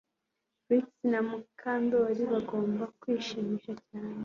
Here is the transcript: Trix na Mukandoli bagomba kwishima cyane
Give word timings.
Trix 0.63 0.85
na 1.11 1.19
Mukandoli 1.27 2.23
bagomba 2.33 2.83
kwishima 2.99 3.53
cyane 3.87 4.17